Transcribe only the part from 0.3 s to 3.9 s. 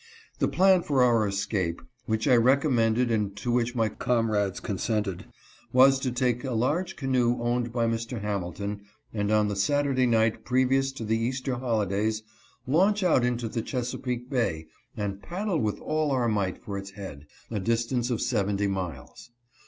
The plan for our escape, which I recommended and to which my